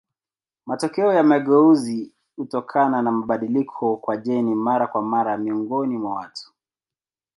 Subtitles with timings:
[0.65, 6.51] Matokeo ya mageuzi hutokana na mabadiliko kwa jeni mara kwa mara miongoni mwa watu.